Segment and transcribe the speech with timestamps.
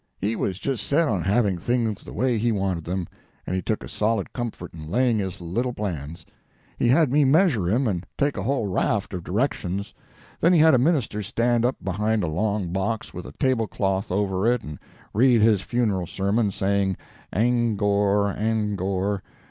[0.19, 3.07] He was just set on having things the way he wanted them,
[3.45, 6.25] and he took a solid comfort in laying his little plans.
[6.79, 9.93] He had me measure him and take a whole raft of directions;
[10.39, 14.47] then he had a minister stand up behind a long box with a tablecloth over
[14.51, 14.79] it and
[15.13, 16.97] read his funeral sermon, saying
[17.31, 19.21] 'Angcore, angcore!'